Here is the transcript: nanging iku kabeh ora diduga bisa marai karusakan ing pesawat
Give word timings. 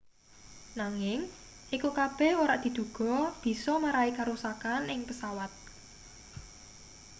nanging 0.79 1.19
iku 1.75 1.89
kabeh 1.99 2.31
ora 2.43 2.55
diduga 2.63 3.15
bisa 3.41 3.73
marai 3.83 4.11
karusakan 4.17 4.83
ing 4.93 5.01
pesawat 5.09 5.51